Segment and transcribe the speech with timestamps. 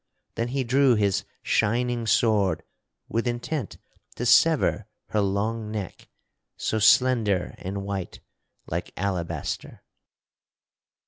[0.33, 2.63] Then he drew his shining sword
[3.07, 3.77] with intent
[4.15, 6.09] to sever her long neck,
[6.57, 8.19] so slender and white
[8.65, 9.83] like alabaster.